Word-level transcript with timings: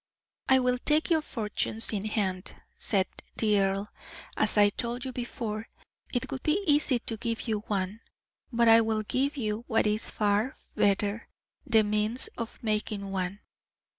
"I 0.49 0.57
will 0.57 0.79
take 0.79 1.11
your 1.11 1.21
fortunes 1.21 1.93
in 1.93 2.05
hand," 2.05 2.55
said 2.75 3.05
the 3.37 3.59
earl, 3.59 3.91
"as 4.35 4.57
I 4.57 4.71
told 4.71 5.05
you 5.05 5.11
before. 5.13 5.67
It 6.11 6.31
would 6.31 6.41
be 6.41 6.63
easy 6.65 6.97
to 6.97 7.17
give 7.17 7.41
you 7.47 7.59
one; 7.67 8.01
but 8.51 8.67
I 8.67 8.81
will 8.81 9.03
give 9.03 9.37
you 9.37 9.63
what 9.67 9.85
is 9.85 10.09
far 10.09 10.55
better 10.75 11.27
the 11.67 11.83
means 11.83 12.29
of 12.35 12.63
making 12.63 13.11
one. 13.11 13.41